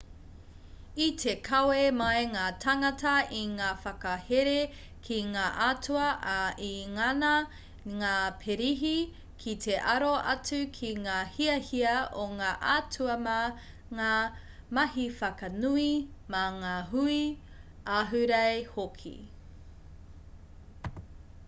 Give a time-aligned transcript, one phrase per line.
[1.03, 3.09] i te kawe mai ngā tāngata
[3.39, 4.53] i ngā whakahere
[5.09, 7.29] ki ngā atua ā i ngana
[7.99, 8.13] ngā
[8.45, 8.93] pirihi
[9.43, 11.93] ki te aro atu ki ngā hiahia
[12.23, 13.37] o ngā atua mā
[13.99, 14.11] ngā
[14.79, 15.87] mahi whakanui
[16.37, 17.21] mā ngā hui
[17.99, 19.15] ahurei hoki